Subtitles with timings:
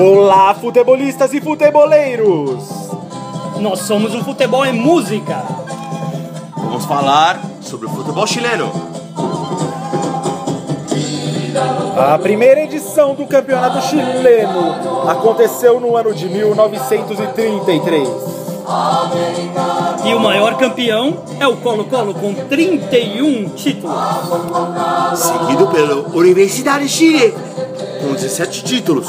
[0.00, 2.62] Olá, futebolistas e futeboleiros!
[3.58, 5.42] Nós somos o Futebol é Música.
[6.56, 8.70] Vamos falar sobre o futebol chileno.
[11.96, 18.08] A primeira edição do Campeonato Chileno aconteceu no ano de 1933.
[20.04, 23.96] E o maior campeão é o Colo-Colo com 31 títulos.
[25.16, 27.34] Seguido pelo Universidade de Chile,
[28.00, 29.06] com 17 títulos.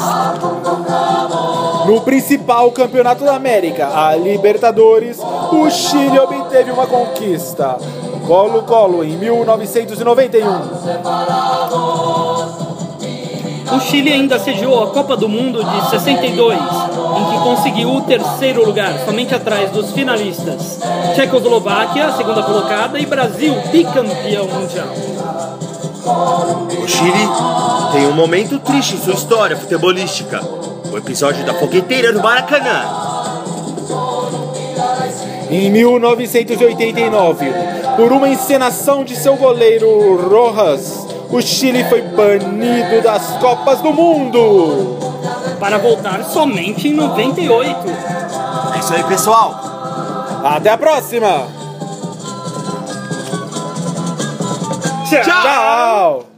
[1.86, 7.78] No principal campeonato da América, a Libertadores, o Chile obteve uma conquista.
[8.26, 10.48] Colo-Colo em 1991.
[13.72, 18.66] O Chile ainda sediou a Copa do Mundo de 62, em que conseguiu o terceiro
[18.66, 20.80] lugar, somente atrás dos finalistas.
[21.14, 24.88] Tchecoslováquia, segunda colocada, e Brasil, bicampeão mundial.
[26.82, 27.28] O Chile
[27.92, 30.40] tem um momento triste em sua história futebolística.
[30.92, 32.84] O episódio da fogueteira no Maracanã.
[35.50, 37.52] Em 1989,
[37.96, 44.98] por uma encenação de seu goleiro Rojas, o Chile foi banido das Copas do Mundo.
[45.58, 47.76] Para voltar somente em 98.
[48.74, 49.60] É isso aí, pessoal.
[50.44, 51.60] Até a próxima!
[55.10, 55.22] Tchau.
[55.24, 56.29] Tchau.